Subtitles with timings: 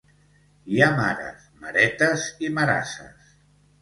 [0.75, 3.29] Hi ha mares, maretes i marasses.